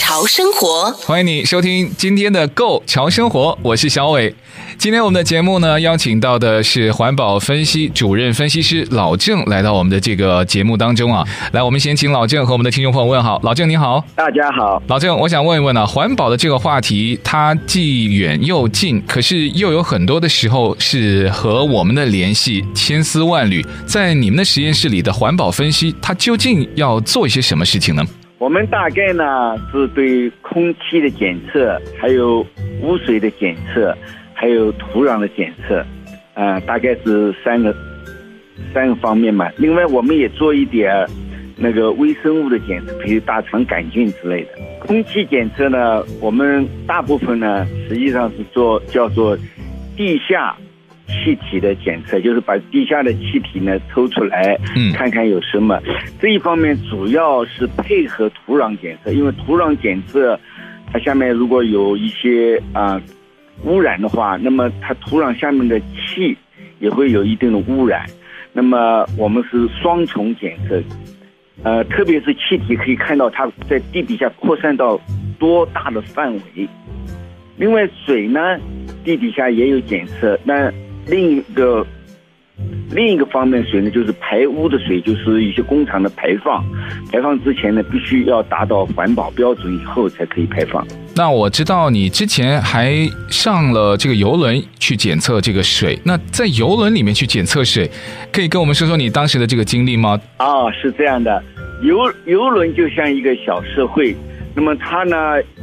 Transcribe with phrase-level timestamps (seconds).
[0.00, 4.34] 潮生活，欢迎你收听今天的《Go 潮生活》，我是小伟。
[4.78, 11.22] 今天我们的节目呢，邀请到的是环保分析主任分析师老郑来到我们的这个节目当中啊。
[11.52, 13.38] 来，我们先请老郑和我们的听众朋友问好。
[13.44, 14.82] 老郑你好，大家好。
[14.88, 23.64] 老郑，我想问一问啊，环保的这个话题，它既远又近，可是又有很多的时候是和我们的联系千丝万缕。
[23.86, 28.02] 在你们的实验室里的环保分析，它究竟要做一些什么事情呢？
[28.40, 32.40] 我们大概呢是对空气的检测，还有
[32.80, 33.94] 污水的检测，
[34.32, 35.80] 还有土壤的检测，
[36.32, 37.76] 啊、呃，大概是三个
[38.72, 39.50] 三个方面嘛。
[39.58, 41.06] 另外，我们也做一点
[41.54, 44.48] 那个微生物的检测，比如大肠杆菌之类的。
[44.86, 49.36] 空气检测呢，我们大部分呢实际上是做叫做
[49.98, 50.56] 地下。
[51.10, 55.78] 气体的检测就是把地下的气体呢抽出来，嗯，看看有什么。
[56.20, 60.38] 这一方面主要是配合土壤检测，因为土壤检测
[60.92, 63.02] 它下面如果有一些啊、呃、
[63.64, 66.36] 污染的话，那么它土壤下面的气
[66.78, 68.06] 也会有一定的污染。
[68.52, 70.82] 那么我们是双重检测，
[71.62, 74.98] 呃，特别是气体可以看到它在地底下扩散到
[75.38, 76.68] 多大的范围。
[77.56, 78.40] 另外水呢，
[79.04, 80.72] 地底下也有检测，那。
[81.06, 81.86] 另一个
[82.90, 86.64] 另一个方面水呢，就是排污的水，就是一些工厂的排放。
[87.10, 90.86] 排放之前呢，必须要达到环保标准以后才可以排放。
[91.16, 92.94] 那我知道你之前还
[93.28, 95.98] 上了这个游轮去检测这个水。
[96.04, 97.90] 那在游轮里面去检测水，
[98.32, 100.20] 可以跟我们说说你当时的这个经历吗？
[100.36, 101.42] 啊，是这样的，
[101.82, 101.96] 游
[102.26, 104.14] 游轮就像一个小社会。
[104.54, 105.16] 那么它呢，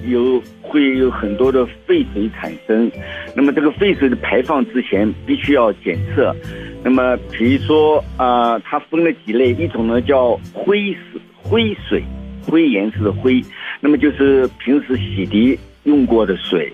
[0.07, 2.91] 有会有很多的废水产生，
[3.33, 6.35] 那么这个废水的排放之前必须要检测。
[6.83, 12.03] 那么比如说啊、它分了几类，一种呢叫灰水，灰水，
[12.45, 13.41] 灰颜色的灰，
[13.79, 16.69] 那么就是平时洗涤用过的水；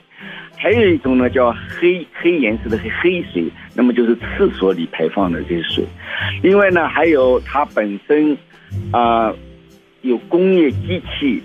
[0.57, 5.85] 还有一种呢叫黑黑颜色的黑黑水，那么就是厕所里排放的这些水。
[6.41, 8.35] 另外呢，还有它本身
[8.91, 9.33] 啊、
[10.01, 11.41] 有工业机器。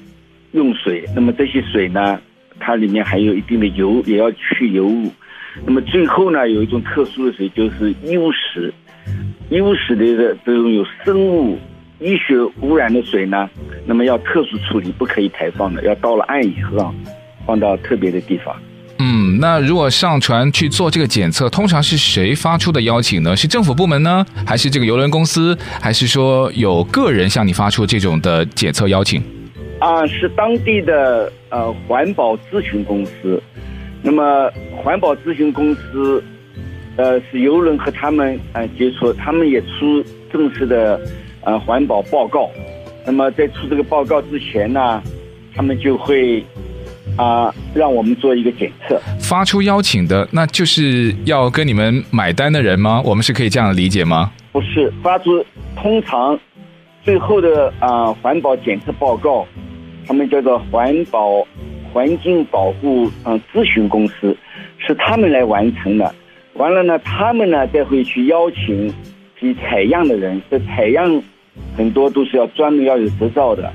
[0.53, 2.19] 用水，那么这些水呢，
[2.59, 5.13] 它里面还有一定的油，也要去油污。
[5.67, 8.73] 那么最后呢，有一种特殊的水，就是优石。
[9.51, 11.59] 优石的这种有生物
[12.01, 13.49] 医学污染的水呢，
[13.87, 16.95] 那么要特殊处理，不可以排放的，要到了岸以后啊，
[17.47, 18.55] 放到特别的地方。
[18.99, 23.35] 嗯，那如果上船去做这个检测，通常是谁发出的邀请呢？
[23.35, 29.23] 是政府部门呢，还是这个邮轮公司，还是说有个人向你发出这种的检测邀请？
[29.81, 33.41] 啊，是当地的呃环保咨询公司，
[34.03, 36.22] 那么环保咨询公司，
[36.97, 40.03] 呃是游轮和他们呃接触，他们也出
[40.33, 41.00] 正式的
[41.43, 42.50] 呃环保报告，
[43.06, 45.00] 那么在出这个报告之前呢，
[45.55, 46.41] 他们就会
[47.17, 53.00] 啊、呃、让我们做一个检测，发出邀请的，那就是要跟你们买单的人吗？
[53.05, 54.33] 我们是可以这样理解吗？
[54.50, 55.44] 不是，发出
[55.77, 56.37] 通常
[57.05, 59.47] 最后的啊、呃、环保检测报告。
[60.09, 61.47] 他们叫做环保
[61.93, 64.35] 环境保护嗯咨询公司，
[64.79, 66.15] 是他们来完成的。
[66.55, 68.93] 完了呢，他们呢再会去邀请
[69.39, 71.23] 去采样的人，这采样
[71.77, 73.71] 很多都是要专门要有执照的。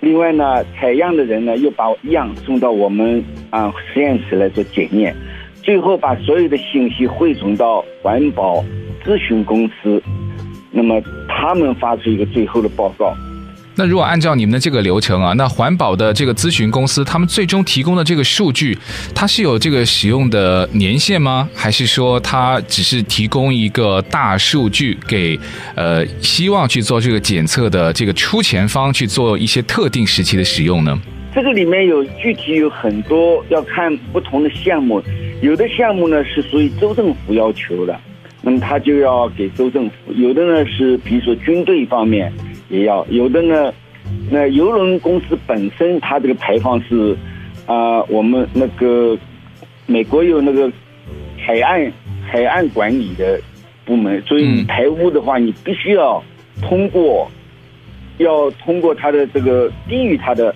[0.00, 5.14] 另外呢，采样的人呢又把样送到我们啊实验室来做检验，
[5.60, 8.64] 最后把所有的信息汇总到环保
[9.04, 10.00] 咨询公司，
[10.70, 13.12] 那么他们发出一个最后的报告。
[13.78, 18.76] 那如果按照你们的这个流程啊，那环保的这个咨询公司，他们最终提供的这个数据，
[19.14, 21.48] 它是有这个使用的年限吗？
[21.54, 25.38] 还是说它只是提供一个大数据给
[25.76, 30.98] 呃希望去做这个检测的这个出钱方去做一些特定时期的使用呢？
[31.32, 35.00] 这个里面有具体有很多要看不同的项目，
[35.40, 37.96] 有的项目呢是属于州政府要求的，
[38.42, 42.32] 那么他就要给州政府；有的呢是比如说军队方面。
[42.68, 43.72] 也要有的呢，
[44.30, 47.16] 那邮轮公司本身它这个排放是，
[47.66, 49.16] 啊、呃，我们那个
[49.86, 50.70] 美国有那个
[51.38, 51.92] 海岸
[52.26, 53.40] 海岸管理的
[53.84, 56.22] 部门，所以你排污的话，你必须要
[56.60, 57.30] 通过，
[58.18, 60.54] 要通过它的这个低于它的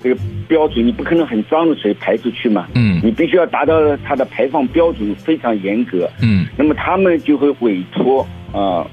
[0.00, 2.68] 这个标准，你不可能很脏的水排出去嘛。
[2.76, 6.08] 嗯，你必须要达到它的排放标准非常严格。
[6.22, 8.90] 嗯，那么他们就会委托啊、呃、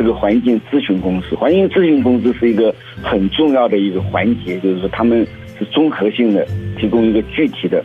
[0.00, 5.26] 这个环境咨询公司，环境咨询公司是一个很重要的一个环节，就是说他们
[5.58, 6.46] 是综合性的
[6.78, 7.84] 提供一个具体的，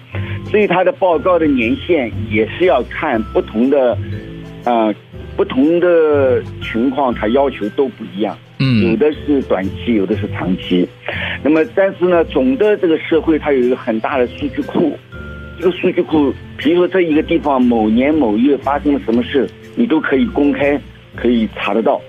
[0.49, 3.91] 所以他的报告的年限也是要看不同的
[4.63, 4.87] 啊。
[4.87, 4.95] 呃
[5.37, 8.37] 不同的情况，它要求都不一样。
[8.59, 10.87] 嗯，有的是短期，有的是长期。
[11.43, 14.97] 那么，但是呢，总的这个社会它有一个很大的数据库。
[15.59, 19.45] 这个数据库，比如说这一个地方某年某月发生了什么事，
[19.75, 20.79] 你都可以公开，
[21.15, 21.99] 可以查得到。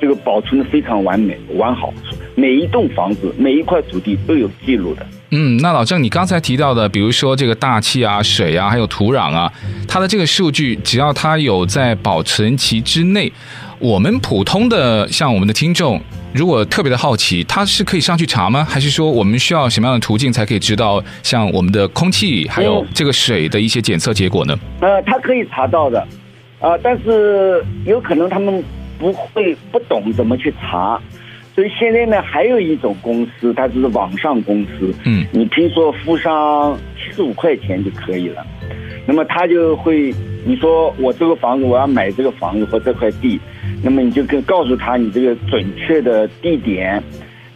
[0.00, 1.90] 这个保存的非常完美完好，
[2.34, 5.06] 每一栋房子、每一块土地都有记录的。
[5.30, 9.50] 嗯，那老郑，你刚才提到的，比如说这个大气啊、水啊，还有土壤啊，
[9.88, 13.32] 它的这个数据，只要它有在保存期之内，
[13.78, 15.98] 我们普通的像我们的听众，
[16.34, 18.64] 如果特别的好奇，他是可以上去查吗？
[18.68, 24.58] 还是说我们需要什么样的途径才可以知道像我们的空气还有这个水的一些检测结果呢？
[24.80, 26.06] 呃，它可以查到的，
[26.64, 28.64] 啊、呃，但是有可能他们。
[28.96, 30.98] 不会不懂怎么去查，
[31.52, 34.94] 所以现在呢，还有一种公司，它就是网上公司。
[35.04, 38.46] 嗯，你听说付上七十五块钱就可以了，
[39.04, 40.14] 那么他就会，
[40.46, 43.38] 你说我这个房子我要买这个房子或这块地，
[43.82, 47.02] 那么你就跟告诉他你这个准确的地点，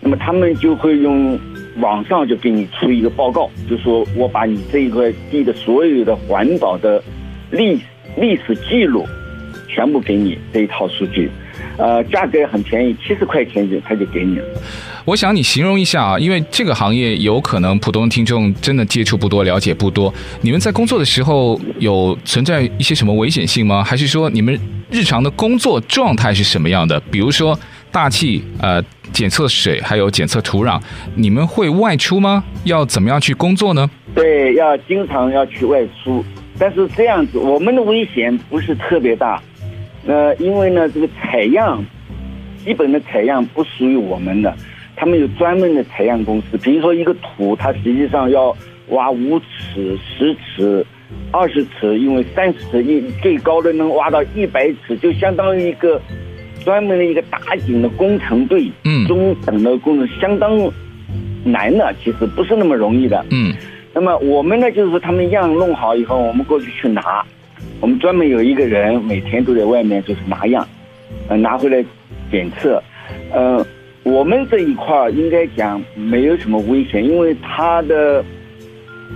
[0.01, 1.39] 那么他们就会用
[1.79, 7.01] 网上就给你出一个报告，就说我把你这一块地的所有的环保的
[7.53, 7.79] 历
[8.21, 9.07] 历史记录。
[9.71, 11.31] 全部给你这一套数据，
[11.77, 14.45] 呃，价格很便宜，七十块钱就他就给你了。
[15.05, 20.13] 我想你形容一下啊，因为这个行业有可能普通听众真的接触不多，了解不多。
[20.41, 23.85] 你们在工作的时候有存在一些什么危险性吗？
[23.85, 24.59] 还是说你们
[24.91, 26.99] 日常的工作状态是什么样的？
[27.11, 27.57] 比如说
[27.93, 28.83] 大气，呃，
[29.13, 30.81] 检测水，还有检测土壤，
[31.15, 32.43] 你们会外出吗？
[32.65, 33.89] 要怎么样去工作呢？
[34.15, 36.25] 对，要经常要去外出，
[36.59, 39.41] 但是这样子，我们的危险不是特别大。
[40.07, 41.85] 呃，因为呢，这个采样，
[42.65, 44.55] 基本的采样不属于我们的，
[44.97, 46.57] 他们有专门的采样公司。
[46.59, 48.57] 比如说一个土，它实际上要
[48.89, 50.85] 挖五尺、十尺、
[51.31, 56.01] 二十尺，因为三十尺一最高的能挖到一百尺，就相当于一个
[56.65, 60.59] 专门的一个打井的工程队，嗯，中等的工程相当
[61.45, 63.55] 难的，其实不是那么容易的，嗯。
[63.99, 67.03] 那么我们呢，就是说他们样弄好以后，我们过去去拿。
[67.81, 70.65] 我们专门有一个人，每天都在外面就是拿样，
[71.27, 71.85] 呃，拿回来
[72.31, 72.81] 检测。
[73.33, 73.67] 呃，
[74.05, 78.25] 我们这一块应该讲没有什么危险，因为它的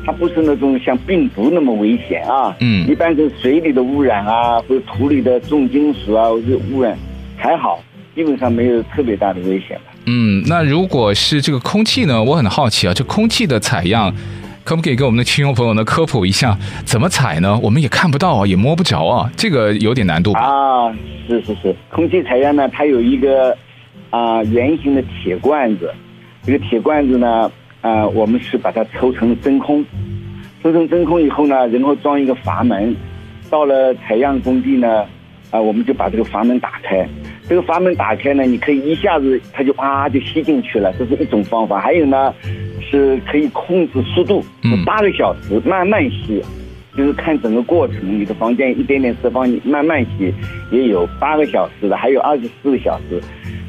[0.05, 2.56] 它不是那种像病毒那么危险啊。
[2.58, 2.84] 嗯。
[2.88, 6.99] 一般是水里的污染啊，或者土里的重金属啊，或者污染
[7.37, 7.81] 还好，
[8.17, 9.79] 基本上没有特别大的危险。
[10.06, 12.20] 嗯，那如果是这个空气呢？
[12.20, 14.12] 我很好奇啊，这空气的采样。
[14.64, 17.58] 可不可以给我们的听众朋友呢科普一下怎么采呢？
[17.62, 20.32] 我们也看不到啊，也摸不着啊，这个有点难度？
[20.32, 20.92] 啊，
[21.26, 23.56] 是是是，空气采样呢，它有一个
[24.10, 25.92] 啊圆形的铁罐子，
[26.44, 27.50] 这个铁罐子呢，
[27.80, 29.84] 啊，我们是把它抽成真空，
[30.62, 32.94] 抽成真空以后呢，然后装一个阀门，
[33.50, 35.04] 到了采样工地呢，
[35.50, 37.06] 啊，我们就把这个阀门打开，
[37.48, 42.32] 这个阀门打开呢，你可以一下子它就啊就吸进去了，这是一种方法，还有呢。
[42.92, 44.44] 是可以控制速度，
[44.84, 46.40] 八个小时慢慢吸，
[46.96, 47.96] 就是看整个过程。
[48.20, 50.32] 你的房间一点点释放，你慢慢吸，
[50.70, 53.20] 也有八个小时的，还有二十四个小时，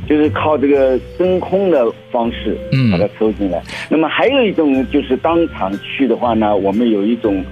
[0.07, 3.63] 就是靠这个真空的方式，嗯，把它抽进来。
[3.89, 7.43] 那么还有一种就是当场去的话呢，我们有一种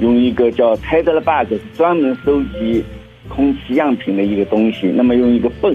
[0.00, 2.82] 用一个叫 Bag，是专门收集
[3.28, 4.88] 空气样品的一个东西。
[4.88, 5.72] 那么用一个泵。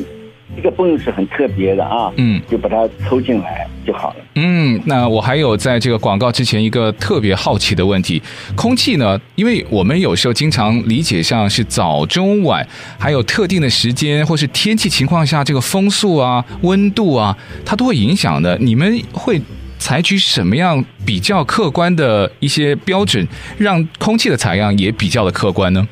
[0.55, 4.15] 这个泵是很特别的啊，嗯，就把它抽进来就好了。
[4.35, 8.21] 嗯，那我还有在这个广告之前一个特别好奇的问题：
[8.53, 9.19] 空气呢？
[9.35, 12.67] 因为我们有时候经常理解上是早中晚，
[12.99, 18.57] 还有特定的时间或是天气情况下，这个风速啊、温度啊，它都会影响的。
[18.59, 19.41] 你们会
[19.79, 23.25] 采取什么样比较客观的一些标准，
[23.57, 25.87] 让空气的采样也比较的客观呢？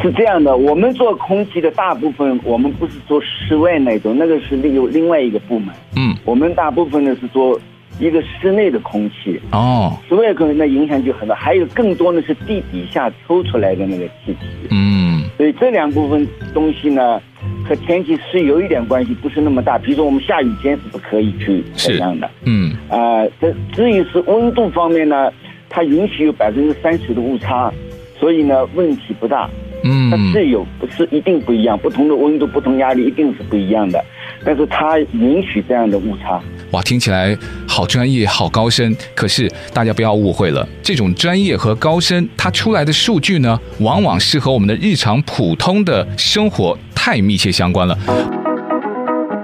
[0.00, 5.74] 是这样的，我们做空气的大部分，我们不是做室外那种，那个是另有另外一个部门。
[5.96, 7.60] 嗯，我们大部分呢是做
[7.98, 9.40] 一个室内的空气。
[9.50, 14.38] 哦，室外可能那影响就很大，还有更多呢是地底下抽出来的那个气体。
[14.70, 17.20] 嗯，所以这两部分东西呢，
[17.68, 19.76] 和天气是有一点关系，不是那么大。
[19.76, 22.30] 比如说我们下雨天是不可以去采样的。
[22.44, 25.32] 嗯，啊、呃，这至于是温度方面呢，
[25.68, 27.72] 它允许有百分之三十的误差，
[28.18, 29.50] 所以呢问题不大。
[29.84, 34.04] 嗯，它是有，不是一定不一样，不同的温度、不同压力一定是不一样的，
[34.44, 36.40] 但是它允许这样的误差。
[36.72, 38.96] 哇，听起来好专业、好高深。
[39.14, 47.98] 可是大家不要误会了，这种专业和高深，它出来的数据呢，往往是和我们的日常普通的生活太密切相关了。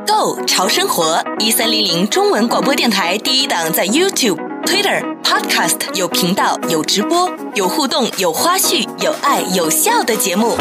[0.07, 10.57] Go 潮生活一三零零中文广播电台第一档，在 YouTube、Twitter、Podcast 有频道、有直播、有互动、有花絮、有爱、有笑的节目。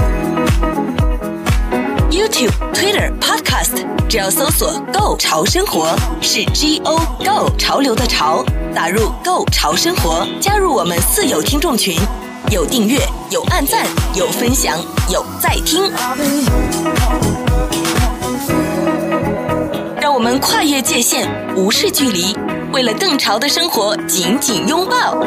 [2.12, 8.46] YouTube、Twitter、Podcast，只要搜索 “Go 潮生活”，是 G O Go 潮流的潮，
[8.76, 11.98] 打入 “Go 潮生活”，加入我们四有听众群，
[12.52, 13.00] 有订阅，
[13.32, 14.78] 有按赞，有分享，
[15.12, 15.92] 有在听。
[20.00, 22.38] 让我们跨越界限，无视距离，
[22.76, 25.18] 为了更潮的生活，紧紧拥抱。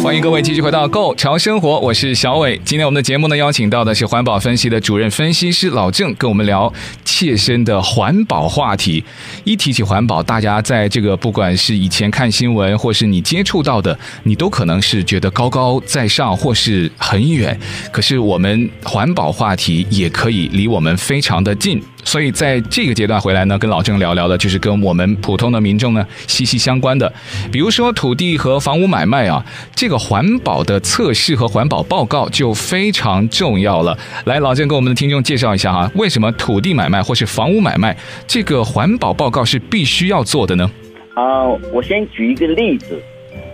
[0.00, 2.56] 欢迎各位继续回到《Go 潮生活》，我是小伟。
[2.64, 6.72] 今天我们的节目呢，邀请到的是环保分析的主任分析师老郑，跟我们聊
[7.04, 9.02] 切身的环保话题。
[9.42, 17.58] 一提起环保，大家在这个不管是以前看新闻，或是你接触到的，你都可能是觉得高高在上，或是很远。
[17.90, 21.82] 可是我们环保话题也可以离我们非常的近。
[22.02, 27.12] 所以在这个阶段回来呢，跟老郑聊聊的，就是跟我们普通的民众呢息息相关的，
[27.52, 33.96] 比如说土地和房屋买卖啊，这个环保的测试和环保报告就非常重要了。
[34.24, 40.70] 来，老郑跟我们的听众介绍一下哈，为什么土地买卖或是房屋买卖这个环保报告是必须要做的呢？
[41.14, 43.00] 啊、我先举一个例子，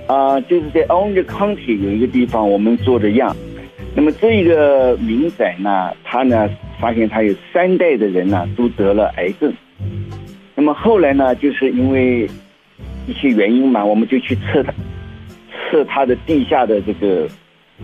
[0.07, 3.37] 啊、就是在 Orange County 有一个地方我们做的样，
[3.95, 6.49] 那么这个民宅呢，它呢。
[6.81, 9.53] 发现他有三代的人呢都得了癌症，
[10.55, 12.29] 那么后来呢，就是因为
[13.07, 14.73] 一些原因嘛，我们就去测他，
[15.71, 17.29] 测他的地下的这个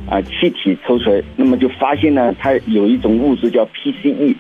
[0.09, 4.35] 啊气体抽出来，那么就发现呢，它有一种物质叫 PCE，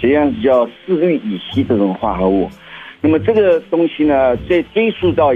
[0.00, 2.48] 实际上是叫四氯乙烯这种化合物。
[3.00, 5.34] 那么这个东西呢，在追溯到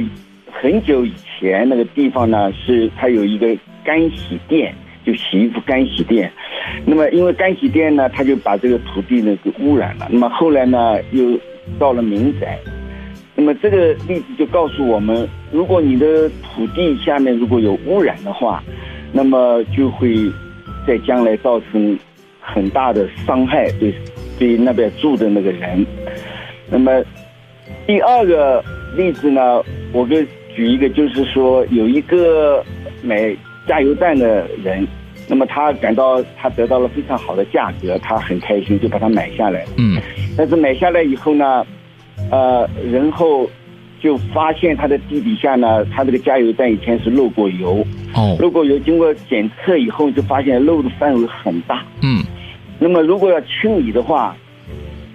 [0.50, 4.75] 很久以前那个地方呢，是它有一个干洗店。
[5.04, 6.32] 就洗衣服干洗店，
[6.87, 10.08] 那么因为干洗店呢，他就把这个土地呢给污染了。
[10.11, 11.38] 那么后来呢，又
[11.78, 12.58] 到了民宅，
[13.34, 18.62] 那么这个例子就告诉我们，如果你的土地下面如果有污染的话，
[19.12, 20.16] 那么就会
[20.87, 21.99] 在将来造成
[22.40, 23.94] 很大的伤害，对
[24.38, 25.84] 对那边住的那个人。
[26.70, 27.02] 那么
[27.87, 28.64] 第二个
[28.96, 32.64] 例子呢，我给举一个，就是说有一个
[33.02, 33.37] 买。
[33.66, 34.87] 加油站的人，
[35.28, 39.64] 那么他感到他得到了非常好的价格，他很开心，就把它买下来。
[39.76, 40.00] 嗯，
[40.37, 41.64] 但是买下来以后呢，
[42.30, 43.49] 呃，然后
[44.00, 47.85] 就发现他的地底下呢，他这个加油站以前是漏过油。
[48.14, 51.83] 哦，漏过油，经过检测以后就发现漏的范围很大。
[52.02, 52.23] 嗯，
[52.78, 54.37] 那么如果要清理的话，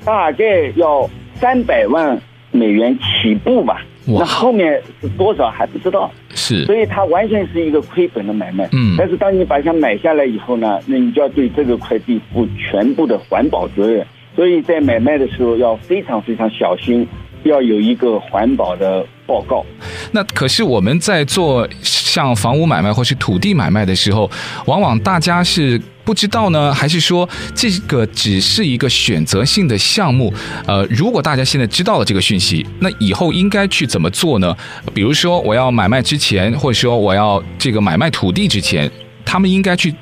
[0.03, 2.19] 大概要三百万
[2.51, 3.81] 美元起步吧。
[4.17, 8.67] 那后面是多少还不知道，是，所以它完全是一个亏本的买卖。
[8.71, 14.05] 嗯，但是当你把它买下来以后呢，那你就要对这个块地负全部的环保责任。
[14.35, 17.05] 所以在买卖的时候要非常非常小心，
[17.43, 19.65] 要有一个环保的报告。
[20.11, 24.29] 那可是我们在做像房屋买卖或是土地买卖的时候，
[24.65, 25.79] 往往大家是。
[26.09, 30.33] 不知道呢，还是说这个只是一个选择性的项目？
[30.65, 34.57] 呃，如果大家现在知道了这个讯息，那以后应该去怎么做呢？
[34.91, 38.89] 比如说，我要买卖之前，或者说我要这个买卖土地之前，
[39.23, 39.93] 他们应该去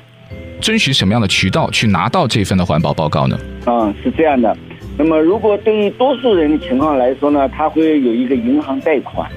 [0.62, 3.38] 遵循什么样的渠道去拿到这份的环保报告呢？
[3.66, 4.56] 嗯，是这样的。
[4.96, 9.30] 那么，如果对于多数人的情况来说呢，他会有一个银行贷款。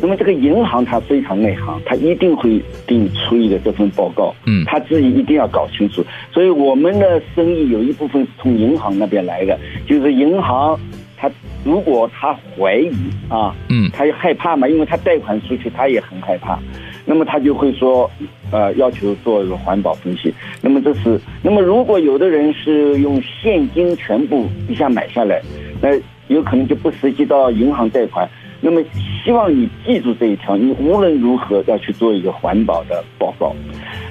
[0.00, 6.04] 那么这个银行它非常内行，它一定会给你出一个这份报告，嗯，他自己一定要搞清楚。
[6.32, 10.78] 所以我们的生意有一部分是从银行那边来的，就是银行，
[11.16, 11.30] 他
[11.64, 12.90] 如果他怀疑
[13.28, 16.58] 啊，嗯，他也害怕嘛，因为他贷款出去他也很害怕，
[17.04, 18.10] 那么他就会说，
[18.50, 20.32] 呃，要求做一个环保分析。
[20.62, 25.42] 那么这是，那么如果有的人是用现金全部一下买下来，
[25.82, 25.90] 那
[26.28, 28.26] 有可能就不涉及到银行贷款。
[28.60, 28.82] 那么
[29.24, 33.54] 希望你记住这一条，你无论如何要去做一个环保的报告。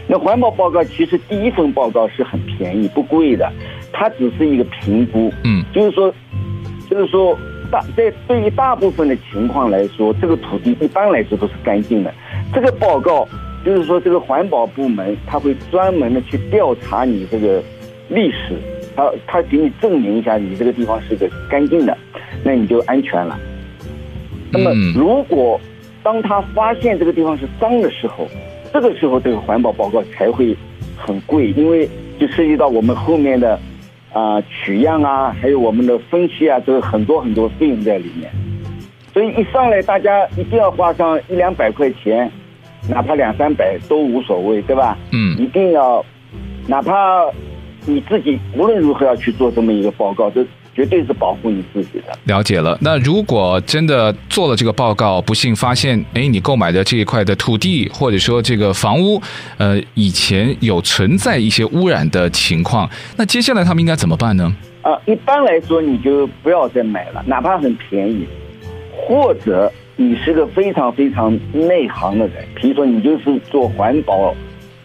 [0.08, 3.52] 那环保报告其实第一份报告是很便宜不贵的，
[3.94, 5.32] 它只是一个评估。
[5.44, 6.12] 嗯，就是说，
[6.90, 7.38] 就是说
[7.72, 12.12] 大在对于大部分的情况来说，这个土地一般来说都是干净的。
[12.52, 13.28] 这个报告
[13.64, 17.62] 就是说，这个环保部门他会专门的去调查你这个
[18.10, 18.58] 历史，
[18.96, 21.96] 他他给你证明一下你这个地方是个干净的，
[22.44, 23.40] 那你就安全了。
[24.52, 25.60] 那么，如果
[26.02, 28.28] 当他发现这个地方是脏的时候，
[28.74, 30.56] 这个时候这个环保报告才会
[30.98, 31.88] 很贵，因为
[32.20, 33.54] 就涉及到我们后面的
[34.14, 38.32] 啊、呃、取样啊，还有我们的分析啊，这个很多很多费用在里面。
[39.14, 42.32] 所以一上来大家一定要花上一两百块钱，
[42.88, 44.98] 哪怕两三百都无所谓，对吧？
[45.12, 46.06] 嗯，一定要，
[46.68, 47.26] 哪怕
[47.86, 52.18] 你自己无论如何要去做这么一个报告，这绝对是保护你自己的。
[52.26, 52.78] 了解了。
[52.82, 59.22] 那如果真的做了这个报告，不幸发现，哎，你购买的这一块的土地或者说这个房屋，
[59.58, 64.56] 呃，以前有存在一些污染的情况，那接下来他们应该怎么办呢？
[64.82, 68.26] 啊，一般来说你就不要再买了，哪怕很便宜，
[68.96, 74.34] 或者你是个非常非常内行的人，比如说你就是做环保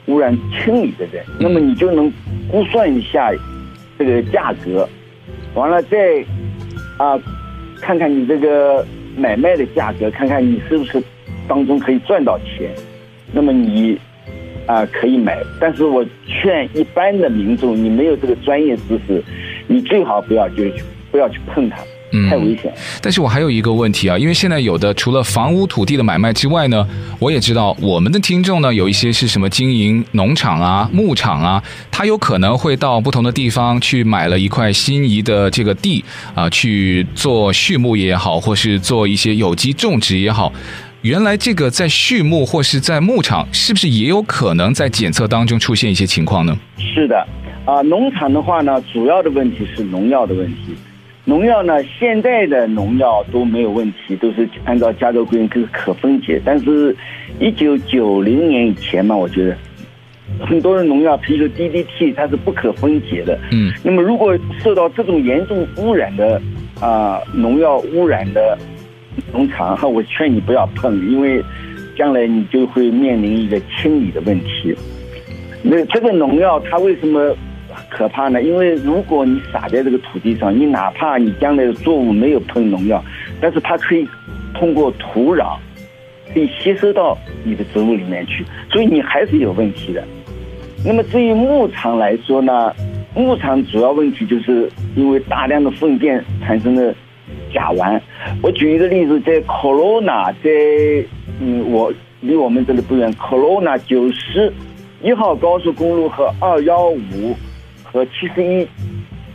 [0.06, 2.12] 污染清理的人，那么你就能
[2.50, 3.30] 估算一下
[3.96, 4.88] 这个价格。
[5.54, 6.25] 完了再
[6.99, 7.18] 啊，
[7.80, 8.84] 看看你这个
[9.16, 11.02] 买卖的价格，看看你是不是
[11.49, 12.70] 当中可以赚到钱，
[13.32, 13.99] 那么你
[14.66, 15.38] 啊可以买。
[15.61, 19.23] 但是我劝一般的民众，你没有这个专业知识，
[19.66, 20.64] 你最好不要就
[21.11, 21.78] 不要去碰它。
[22.28, 22.73] 太危险。
[23.00, 26.87] 但是我还有一个问题啊，因为现在有的除了房屋土地的买卖之外呢，
[27.18, 36.04] 我也知道我们的听众呢有一些是什么经营农场啊、牧场啊，他有可能会到不同的地方去买了一块心仪的这个地
[36.35, 40.52] 啊，去做畜牧也好，或是做一些有机种植也好。
[41.02, 46.56] 原来这个在畜牧或是在牧场，是不是也有可能在检测当中出现一些情况呢？
[46.78, 47.26] 是的，
[47.66, 50.75] 啊，农场的话呢，主要的问题是农药的问题。
[51.26, 51.83] 农药呢？
[51.85, 56.38] 现在的农药都没有问题，都是按照加州规定是可分解。
[56.45, 56.95] 但是，
[57.40, 59.57] 一九九零年以前嘛，我觉得
[60.45, 63.38] 很多的农药，比如说 DDT，它是不可分解的。
[63.52, 63.73] 嗯。
[63.83, 66.38] 那么，如果受到这种严重污染的
[66.78, 68.59] 啊、呃、农药污染的
[69.33, 71.43] 农场，我劝你不要碰，因为
[71.97, 74.76] 将来你就会面临一个清理的问题。
[75.62, 77.35] 那这个农药它为什么？
[77.96, 83.02] 可怕呢，因为如果你撒在这个土地上，你哪怕你将来的作物没有喷农药，
[83.40, 84.04] 但是它可以
[84.52, 85.56] 通过土壤
[86.32, 90.02] 可以吸收到你的植物里面去，所以你还是有问题的。
[90.84, 92.74] 那么至于牧场来说呢，
[93.14, 96.92] 牧场主要问题就是因为大量的粪便产生的
[97.52, 98.00] 甲烷。
[98.42, 100.50] 我举一个例子，在 Corona，在
[101.40, 104.52] 嗯，我离我们这里不远，Corona 九十
[105.00, 107.36] 一号高速公路和二幺五。
[107.95, 108.67] 和七十一，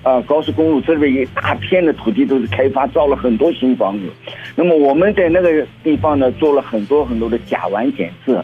[0.04, 4.06] 啊，高速公路这边一大片的土地都是开发，造了很多新房子。
[4.54, 8.44] 那么我们在那个地方呢，做了很多很多的甲烷检测。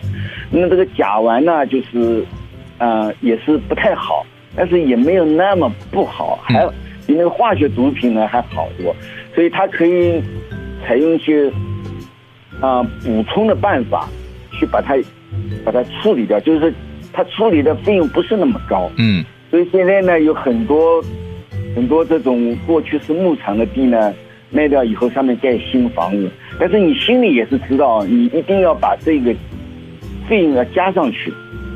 [0.49, 2.23] 那么这个甲烷呢，就是，
[2.77, 4.25] 啊，也是不太好，
[4.55, 6.65] 但是也没有那么不好，还
[7.05, 8.95] 比那个化学毒品呢还好多。
[9.35, 10.23] 所以它可以
[10.87, 11.51] 采用一些
[12.61, 14.07] 啊补充的办法，
[14.57, 14.95] 去把它
[15.65, 16.73] 把它处理掉，就是
[17.11, 18.89] 它处理的费用不是那么高。
[18.97, 19.21] 嗯。
[19.55, 21.01] 所以现在呢，有很多
[21.73, 24.13] 很多这种过去是牧场的地呢，
[24.49, 29.33] 卖掉以后上面盖新房子，但是你心里也是知道，你一定要把这个
[30.27, 31.33] 费用要加上去，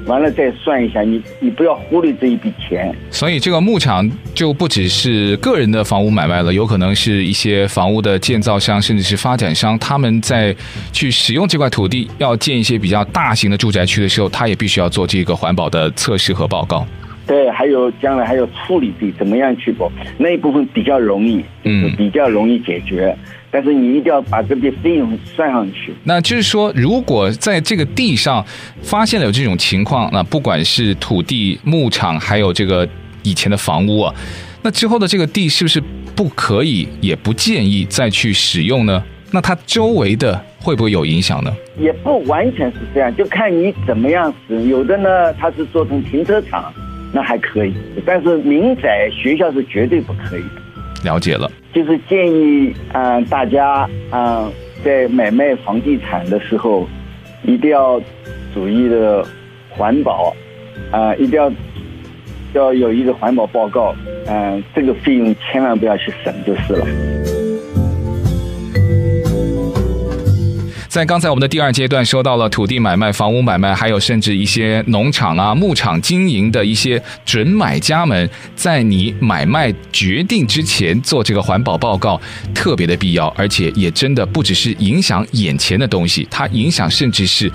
[0.08, 2.94] 完了再算一下，你你不要忽略这一笔钱。
[3.12, 10.54] 所以这个牧场就不只是个人的房屋买卖了，有可能是一些房屋的建造商，甚至是发展商，他们在
[10.92, 16.86] 去使用这块土地要建一些比较大型的住宅区的时候，他也必须要做这个环保的测试和报告。
[17.30, 23.16] 对，还有将来还有处理地怎么样去保，那一部分比较容易，嗯，比较容易解决。
[23.16, 25.94] 嗯、但是你一定要把这笔费用算上去。
[26.04, 28.44] 那就是说，如果在这个地上
[28.82, 32.90] 发现了有这种情况，那不管是土地、牧场，还有这个
[33.22, 34.16] 以前的房屋啊，
[34.64, 35.80] 那之后的这个地是不是
[36.16, 39.04] 不可以，也不建议再去使用呢？
[39.32, 41.54] 那它周围的会不会有影响呢？
[41.78, 44.68] 也不完全是这样，就看你怎么样使用。
[44.68, 46.74] 有的呢，它是做成停车场。
[47.12, 47.74] 那还可以，
[48.06, 50.62] 但是民宅学校是绝对不可以的。
[51.04, 54.52] 了解了，就是建议嗯、呃，大家嗯、呃，
[54.84, 56.88] 在买卖房地产的时候，
[57.44, 58.02] 一定要
[58.54, 59.26] 注意的
[59.70, 60.36] 环保
[60.92, 61.52] 啊、呃，一定要
[62.54, 63.96] 要有一个环保报告，
[64.28, 66.86] 嗯、呃，这个费用千万不要去省就是了。
[71.00, 82.20] 在刚才我们的第二阶段说到了土地买卖、房屋买卖，还有甚至一些农场啊、牧场经营的一些准买家们，在你买卖决定之前做这个环保报告
[82.54, 87.50] 特别的必要，而且也真的不只是影响眼前的东西，它影响甚至是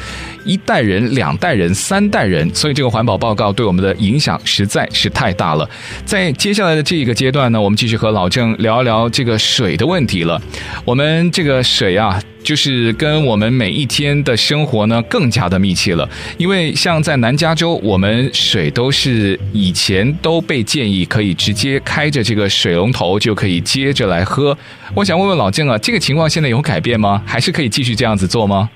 [0.47, 5.69] 一代人、两代人、三代人，所以这个环保报告对我们的影响实在是太大了。
[6.07, 10.41] 在接下来的这一个阶段呢，我们继续和老郑聊一聊这个水的问题了。
[10.87, 12.19] 我们这个水啊。
[12.45, 16.09] 就是跟我们每一天的生活呢更加的密切了。
[16.39, 24.57] 因为像在南加州，我们水都是以前都被建议可以直接开着这个水龙头就可以接着来喝。
[24.95, 27.21] 我想问问老郑啊，这个情况现在有改变吗？
[27.27, 28.71] 还是可以继续这样子做吗？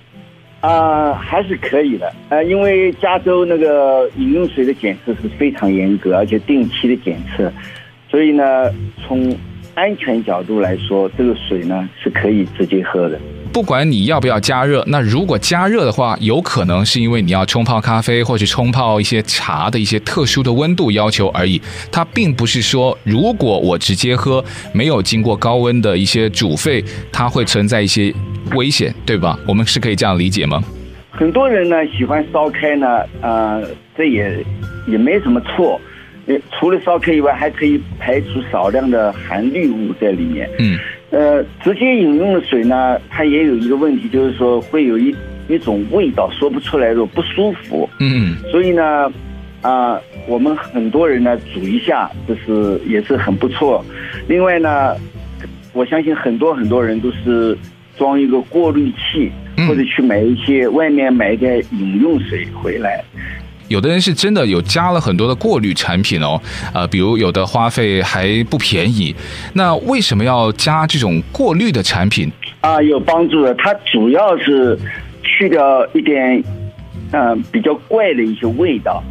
[0.61, 2.13] 啊、还是可以的。
[2.31, 7.53] 呃，因为加州那个饮用水的检测是非常严格，而且定期的检测，
[8.11, 8.43] 所以呢，
[9.07, 9.37] 从
[9.75, 13.21] 安全角度来说，这个水呢是可以直接喝的。
[13.53, 21.61] 不管你要不要加热，那如果加热的话，有可能是因为你要冲泡咖啡或者冲泡一些茶的一些特殊的温度要求而已。
[21.91, 28.15] 它并不是说，如果我直接喝，没有经过高温的一些煮沸，它会存在一些
[28.55, 29.39] 危险，对吧？
[29.47, 30.63] 我们是可以这样理解吗？
[31.11, 32.87] 很多人呢喜欢烧开呢，
[33.21, 33.63] 呃，
[33.97, 34.45] 这也
[34.87, 35.81] 也没什么错。
[36.61, 40.49] 除了烧开以外，还可以排除少量的含氯物在里面。
[40.59, 40.79] 嗯。
[41.11, 45.15] 呃，直接饮用的水呢，它也有一个问题，就是说会有一
[45.49, 47.89] 一种味道说不出来的不舒服。
[47.99, 49.07] 嗯，所以呢，
[49.63, 53.83] 啊、呃，我们很多人呢煮一下，就是也是很不错。
[54.27, 54.95] 另外呢，
[55.73, 57.57] 我相信很多很多人都是
[57.97, 59.33] 装一个过滤器，
[59.67, 63.03] 或者去买一些外面买一点饮用水回来。
[63.69, 66.41] 有的人是真的有加了很多的过滤产品哦，
[66.73, 69.15] 呃，比如有的花费还不便宜。
[69.53, 72.33] 那为什么要加这种过滤的产品？
[72.63, 73.55] 啊，有帮助的。
[73.57, 74.79] 它主要是
[75.23, 76.43] 去掉一点，
[77.13, 79.05] 嗯、比较怪的一些味道。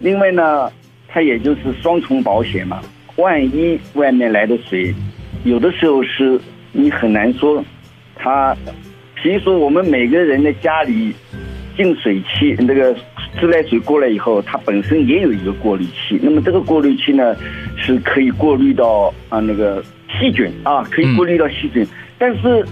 [0.00, 0.72] 另外呢，
[1.06, 2.80] 它也就是双重保险嘛。
[3.16, 4.94] 万一外面来的水，
[5.44, 6.40] 有的时候是
[6.72, 7.62] 你很难说
[8.16, 8.56] 它。
[9.22, 11.12] 比如说我们每个人的家里
[11.76, 12.96] 净水器那个。
[13.40, 16.18] 自来水过来以后，它本身也有一个过滤器。
[16.22, 17.36] 那么这个过滤器呢，
[17.76, 19.82] 是可以过滤到啊那个
[20.18, 21.86] 细菌啊，可以过滤到细菌。
[22.18, 22.64] 但是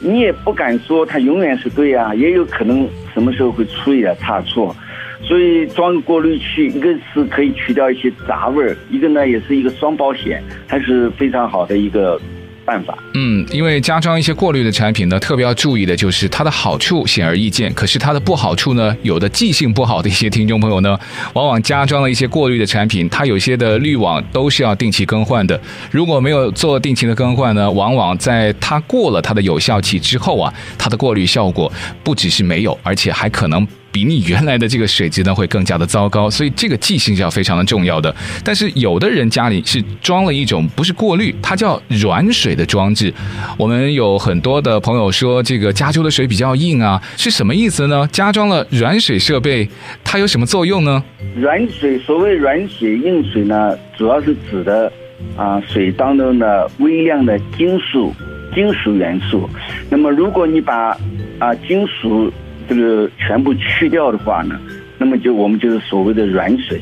[0.00, 4.74] 你也不敢说它永远是对啊，也有可能什么时候会出一点差错。
[5.22, 12.20] 所以装个过滤器，一个是可以去掉一些杂味儿，一个呢也是一个双保险，还是非常好的一个。
[12.64, 20.98] 办法，嗯，因为加装一些过滤的产品呢，特别要注意的就是它的好处显而易见，可是它的不好处呢，有的记性不好的一些听众朋友呢，
[21.34, 31.70] 往往加装了一些过滤的产品，它有些的滤网都是要定期更换的，如果没有做定期的更换呢，往往在它过了它的有效期之后啊，它的过滤效果
[32.02, 33.66] 不只是没有，而且还可能。
[33.94, 38.12] 比你原来的这个水质呢会更加的糟糕，所以这个记性是要非常的重要的。
[38.42, 43.14] 但是有的人家里是装了一种不是过滤，它叫软水的装置。
[43.56, 48.04] 我们有很多的朋友说，这个加州的水比较硬啊，是什么意思呢？
[48.10, 49.68] 加装了软水设备，
[50.02, 51.00] 它有什么作用呢？
[51.36, 54.92] 软水，所谓软水、硬水呢，主要是指的
[55.36, 58.12] 啊水当中的微量的金属、
[58.52, 59.48] 金属元素。
[59.88, 60.98] 那么如果你把
[61.38, 62.32] 啊金属
[62.68, 64.58] 这个全部去掉的话呢，
[64.98, 66.80] 那么就我们就是所谓的软水。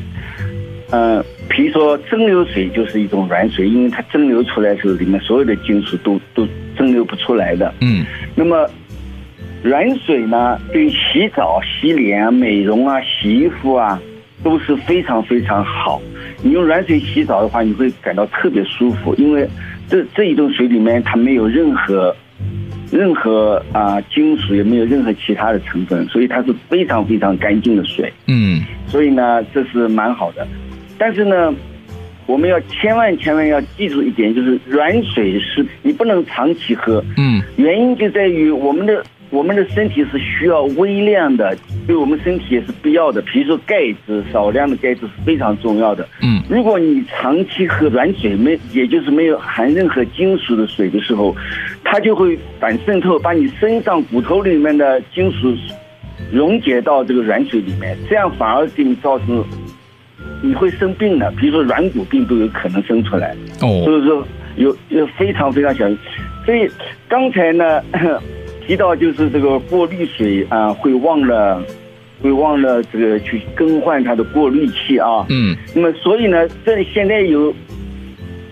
[0.91, 7.73] 呃，比如说蒸馏水就是一种软水，因为它蒸馏出来的时候，里面所有的金属都都蒸馏不出来的。
[7.81, 8.05] 嗯。
[8.35, 8.69] 那么
[9.63, 13.99] 软水呢，对洗澡、洗脸啊、美容啊、洗衣服啊，
[14.43, 15.99] 都是非常非常好。
[16.43, 19.49] 你用软水洗澡的话，你会感到特别舒服，因为
[19.89, 22.15] 这这一种水里面它没有任何。
[22.93, 28.13] 任何啊、呃、金属也没有任何其他的成分，所以它是非常非常干净的水。
[28.27, 30.47] 嗯，所以呢，这是蛮好的。
[30.97, 31.53] 但是呢，
[32.27, 37.03] 我们要千万千万要记住一点，就是软水是你不能长期喝。
[37.17, 39.03] 嗯，原因就在于我们的。
[39.33, 43.19] 我们的身体是需要微量的，对我们身体也是必要的。
[43.23, 46.07] 比如说钙质，少量的钙质是非常重要的。
[46.21, 51.35] 嗯，如果你长期喝软水，没也就是没有含任何金属的水的时候，
[51.83, 55.51] 它就会反渗透，把你身上骨头里面的金属
[56.31, 59.43] 溶解到这个软水里面，这样反而给你造成
[60.43, 63.35] 你会生病的，比如说软骨病都有可能生出来。
[63.63, 65.97] 哦，所以说有有非常非常小心。
[66.45, 66.69] 所以
[67.09, 67.81] 刚才呢。
[68.65, 71.61] 提到就是这个过滤水啊，会忘了，
[72.21, 75.25] 会忘了这个去更换它的过滤器啊。
[75.29, 75.55] 嗯。
[75.75, 77.53] 那么所以呢，这里现在有，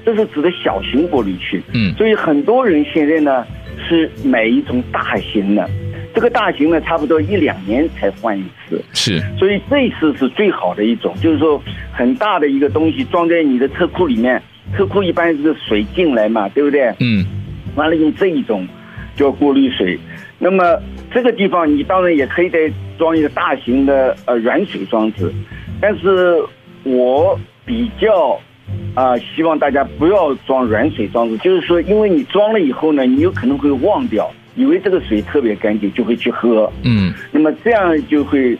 [0.05, 1.61] 这是指的小型过滤器。
[1.73, 1.93] 嗯。
[1.95, 3.45] 所以很多人现在呢
[3.87, 5.69] 是买一种大型的，
[6.13, 8.83] 这个大型呢差不多一两年才换一次。
[8.93, 9.21] 是。
[9.39, 11.61] 所以这次是最好的一种，就是说
[11.93, 14.41] 很大的一个东西装在你的车库里面，
[14.75, 16.93] 车库一般是水进来嘛，对不对？
[16.99, 17.25] 嗯。
[17.75, 18.67] 完了用这一种。
[19.21, 19.99] 叫过滤水，
[20.39, 20.81] 那么
[21.13, 22.57] 这个地方你当然也可以再
[22.97, 25.31] 装一个大型的呃软水装置，
[25.79, 26.43] 但是
[26.83, 28.31] 我比较
[28.95, 36.67] 啊、呃、希望大家不要装软水装置，就是说因为你装了以后呢，你有可能会忘掉，以为这个水特别干净，就会去喝。
[36.83, 38.57] 嗯，那么这样就会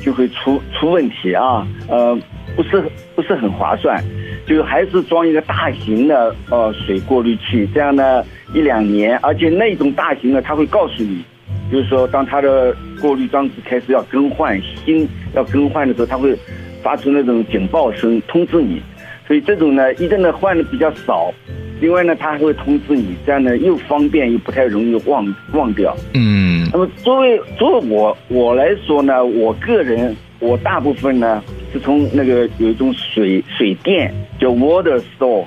[0.00, 2.18] 就会出出问题啊，呃，
[2.56, 2.82] 不是
[3.14, 4.02] 不是很划算，
[4.46, 11.24] 就是还是装一个大型的呃水过滤器，这样呢一两年，而且那种大型的，它会告诉你，
[11.70, 16.36] 就是说当它的过滤装置开始要更换新要更换的时候，它会
[16.82, 18.80] 发出那种警报声通知你，
[19.26, 21.32] 所以这种呢，一个呢换的比较少。
[21.80, 25.96] 另外呢，它还会通知你，这样呢又方便又不太容易忘忘掉。
[26.14, 35.44] 嗯，那么作为作为我我来说呢，我个人我大部分呢是从那个有一种水水电叫 Water Store，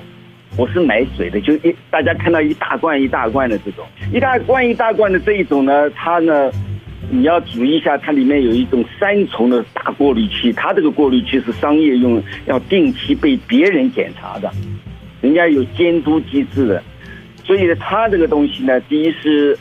[0.56, 6.50] 我是买水的，就一大家看到一大罐一大罐的这种，一大罐一大罐的这一种呢，它呢
[7.10, 14.50] 你要注意一下，它里面有一种三重的大过滤器，它这个过滤器是商业用，要定期被别人检查的。
[15.20, 16.82] 人家有监督机制的，
[17.44, 19.56] 所以，它这个东西呢，第一是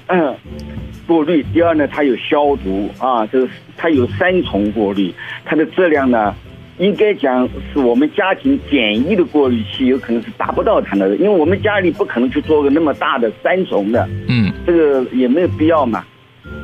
[1.05, 6.35] 过滤，第二呢，它有消毒啊，就是它有三重过滤，它的质量呢，
[6.77, 16.05] 应该讲是我们家庭简易的过滤器，有可能是达不到它的，因为我们家里不可能去做个那么大的三重的，嗯，这个也没有必要嘛，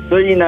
[0.08, 0.44] 所以呢，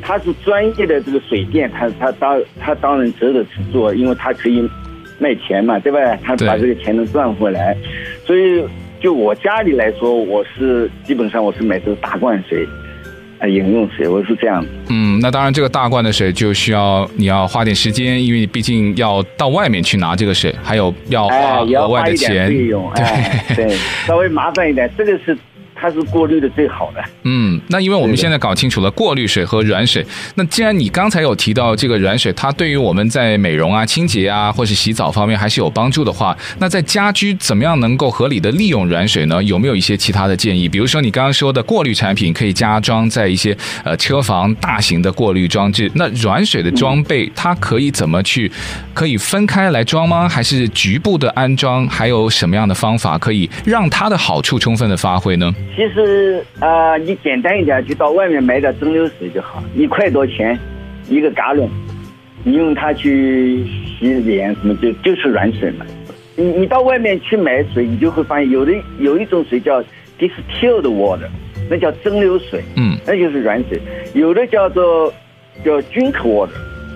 [0.00, 4.68] 它是专业的这个水电，它它当它当然值得去做，因为它可以。
[5.18, 5.98] 卖钱嘛，对吧？
[6.22, 7.74] 他把这个钱能赚回来，
[8.26, 8.62] 所以
[9.00, 12.68] 就我家里来说，我是基本上我是买这个大罐水，啊，
[13.48, 14.64] 饮用水，我是这样。
[14.88, 25.36] 嗯，那当然，这个大罐的水就需要你要花点时间，因为毕竟要到外面去拿这个水，还有要花额外的钱，费用，哎，对，稍微麻烦一点，这个是。
[25.78, 27.04] 它是过滤的最好的。
[27.24, 39.42] 嗯，那因为我们现在搞清楚了过滤水和软水，那既然你刚才有提到这个软水，它对于我们在美容啊、清洁啊，或是洗澡方面还是有帮助的话，那在家居怎么样能够合理的利用软水呢？
[39.44, 40.68] 有没有一些其他的建议？
[40.68, 48.50] 比如说你刚刚说的过滤产品可以加装在一些呃车房大型的过滤装置，那软水的装备它可以怎么去
[48.94, 50.28] 可以分开来装吗？
[50.28, 51.86] 还是局部的安装？
[51.88, 55.54] 还有什么样的方法可以让它的好处充分的发挥呢？
[55.74, 60.58] 其实啊、呃，你简单一点，就到外面买点蒸馏水就好，一块多钱
[61.08, 61.68] 一个嘎仑，
[62.44, 63.64] 你用它去
[63.98, 65.84] 洗脸什么就就是软水嘛。
[66.34, 69.82] 你你到外面去买水，你就会发现有的有一种水叫
[70.18, 71.28] distilled water，
[71.68, 73.78] 那叫蒸馏水，嗯，那就是软水；
[74.14, 75.12] 有的叫做
[75.64, 76.50] 叫 drink water，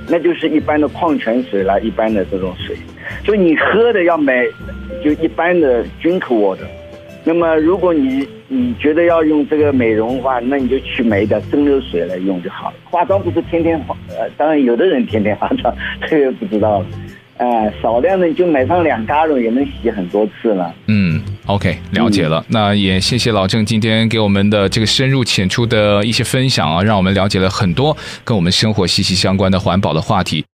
[0.09, 2.76] 那就是一般的矿泉水啦，一般的这种水。
[3.24, 4.44] 所以你喝的要买
[5.02, 6.66] 就一般的 drink water。
[7.24, 12.76] 那么，如果你你觉得要用这个美容的话，那你就去买一点蒸馏水来用就好了。
[12.82, 15.72] 化妆不是天天化，呃，当然有的人天天化妆，
[16.08, 16.86] 这个不知道了。
[17.36, 20.74] 呃，少量的你就买上两加仑也能洗很多次了。
[20.88, 22.40] 嗯，OK，了解了。
[22.40, 30.44] 嗯、那也谢谢老郑今天给我们的这个深入浅出的一些分享啊，让我们了解了很多跟我们生活息息相关的环保的话题。